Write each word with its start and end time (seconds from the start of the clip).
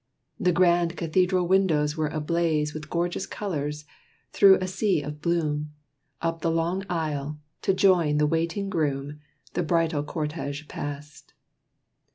The 0.39 0.51
grand 0.51 0.97
cathedral 0.97 1.47
windows 1.47 1.95
were 1.95 2.07
ablaze 2.07 2.73
With 2.73 2.89
gorgeous 2.89 3.27
colors; 3.27 3.85
through 4.33 4.55
a 4.59 4.67
sea 4.67 5.03
of 5.03 5.21
bloom, 5.21 5.73
Up 6.23 6.41
the 6.41 6.49
long 6.49 6.83
aisle, 6.89 7.37
to 7.61 7.71
join 7.75 8.17
the 8.17 8.25
waiting 8.25 8.67
groom, 8.67 9.19
The 9.53 9.61
bridal 9.61 10.01
cortege 10.03 10.67
passed. 10.67 11.35